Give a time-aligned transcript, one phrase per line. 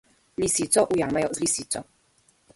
[0.39, 1.79] Lisico ujamejo z lisico.